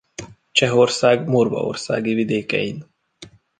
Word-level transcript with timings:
Csehország 0.51 1.27
morvaországi 1.27 2.13
vidékein. 2.13 2.85